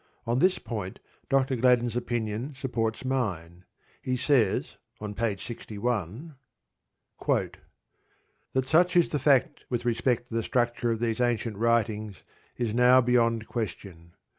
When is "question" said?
13.47-14.15